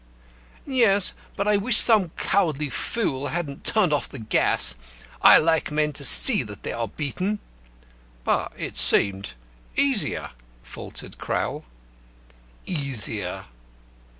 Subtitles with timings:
[0.65, 4.73] "Yes; but I wish some cowardly fool hadn't turned off the gas.
[5.21, 7.37] I like men to see that they are beaten."
[8.23, 9.35] "But it seemed
[9.75, 10.31] easier,"
[10.63, 11.65] faltered Crowl.
[12.65, 13.45] "Easier!"